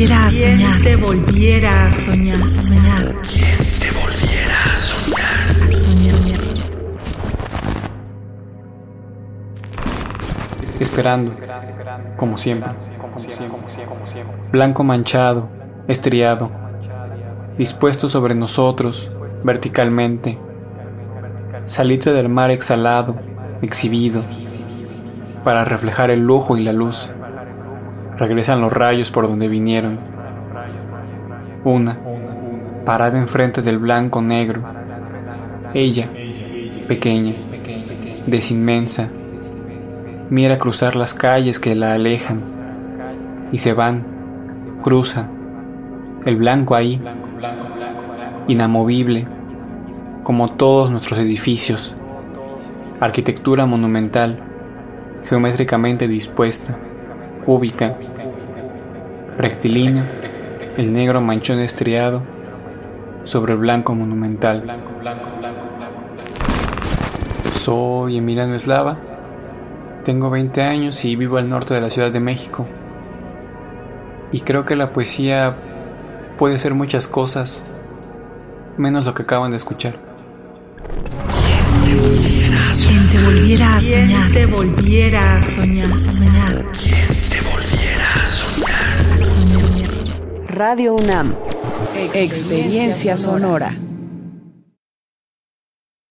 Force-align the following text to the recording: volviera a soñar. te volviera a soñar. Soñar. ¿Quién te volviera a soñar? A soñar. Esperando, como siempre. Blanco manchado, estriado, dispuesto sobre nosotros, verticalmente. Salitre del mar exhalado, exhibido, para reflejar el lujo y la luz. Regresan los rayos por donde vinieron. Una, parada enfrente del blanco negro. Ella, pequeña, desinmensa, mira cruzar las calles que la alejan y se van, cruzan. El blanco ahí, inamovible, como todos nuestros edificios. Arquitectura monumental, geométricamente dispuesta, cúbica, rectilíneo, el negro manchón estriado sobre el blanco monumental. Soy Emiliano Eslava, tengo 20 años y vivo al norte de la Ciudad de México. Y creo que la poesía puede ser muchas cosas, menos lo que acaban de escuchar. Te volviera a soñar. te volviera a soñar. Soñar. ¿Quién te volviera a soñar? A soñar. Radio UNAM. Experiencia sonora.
volviera 0.00 0.26
a 0.26 0.30
soñar. 0.30 0.80
te 0.80 0.96
volviera 0.96 1.84
a 1.84 1.90
soñar. 1.90 2.50
Soñar. 2.50 3.16
¿Quién 3.20 3.58
te 3.80 3.90
volviera 3.90 4.64
a 4.64 4.76
soñar? 4.76 5.62
A 5.62 5.68
soñar. 5.68 6.40
Esperando, 10.80 11.34
como 12.16 12.38
siempre. 12.38 12.72
Blanco 14.50 14.84
manchado, 14.84 15.50
estriado, 15.86 16.50
dispuesto 17.58 18.08
sobre 18.08 18.34
nosotros, 18.34 19.10
verticalmente. 19.44 20.38
Salitre 21.66 22.14
del 22.14 22.30
mar 22.30 22.50
exhalado, 22.50 23.16
exhibido, 23.60 24.22
para 25.44 25.66
reflejar 25.66 26.08
el 26.08 26.20
lujo 26.20 26.56
y 26.56 26.64
la 26.64 26.72
luz. 26.72 27.10
Regresan 28.20 28.60
los 28.60 28.70
rayos 28.70 29.10
por 29.10 29.26
donde 29.26 29.48
vinieron. 29.48 29.98
Una, 31.64 31.98
parada 32.84 33.18
enfrente 33.18 33.62
del 33.62 33.78
blanco 33.78 34.20
negro. 34.20 34.62
Ella, 35.72 36.10
pequeña, 36.86 37.34
desinmensa, 38.26 39.08
mira 40.28 40.58
cruzar 40.58 40.96
las 40.96 41.14
calles 41.14 41.58
que 41.58 41.74
la 41.74 41.94
alejan 41.94 42.42
y 43.52 43.58
se 43.58 43.72
van, 43.72 44.04
cruzan. 44.82 45.30
El 46.26 46.36
blanco 46.36 46.74
ahí, 46.74 47.00
inamovible, 48.48 49.26
como 50.24 50.50
todos 50.50 50.90
nuestros 50.90 51.18
edificios. 51.20 51.96
Arquitectura 53.00 53.64
monumental, 53.64 54.40
geométricamente 55.24 56.06
dispuesta, 56.06 56.76
cúbica, 57.44 57.96
rectilíneo, 59.38 60.04
el 60.76 60.92
negro 60.92 61.20
manchón 61.20 61.60
estriado 61.60 62.22
sobre 63.24 63.52
el 63.52 63.58
blanco 63.58 63.94
monumental. 63.94 64.64
Soy 67.58 68.18
Emiliano 68.18 68.54
Eslava, 68.54 68.98
tengo 70.04 70.30
20 70.30 70.62
años 70.62 71.04
y 71.04 71.16
vivo 71.16 71.36
al 71.36 71.48
norte 71.48 71.74
de 71.74 71.80
la 71.80 71.90
Ciudad 71.90 72.10
de 72.10 72.20
México. 72.20 72.66
Y 74.32 74.40
creo 74.40 74.64
que 74.64 74.76
la 74.76 74.92
poesía 74.92 75.56
puede 76.38 76.58
ser 76.58 76.74
muchas 76.74 77.06
cosas, 77.06 77.62
menos 78.76 79.04
lo 79.04 79.14
que 79.14 79.22
acaban 79.22 79.50
de 79.50 79.56
escuchar. 79.56 79.96
Te 83.10 83.18
volviera 83.24 83.76
a 83.76 83.80
soñar. 83.80 84.30
te 84.32 84.46
volviera 84.46 85.36
a 85.36 85.42
soñar. 85.42 86.00
Soñar. 86.00 86.72
¿Quién 86.72 87.08
te 87.28 87.40
volviera 87.40 88.14
a 88.14 88.26
soñar? 88.26 89.12
A 89.14 89.18
soñar. 89.18 89.90
Radio 90.46 90.94
UNAM. 90.94 91.34
Experiencia 92.14 93.16
sonora. 93.16 93.76